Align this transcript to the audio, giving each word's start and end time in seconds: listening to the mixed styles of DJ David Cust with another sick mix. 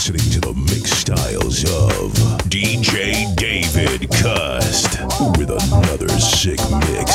listening 0.00 0.32
to 0.32 0.40
the 0.40 0.54
mixed 0.54 1.00
styles 1.00 1.62
of 1.64 2.10
DJ 2.48 3.36
David 3.36 4.08
Cust 4.08 4.98
with 5.36 5.50
another 5.50 6.08
sick 6.18 6.58
mix. 6.88 7.09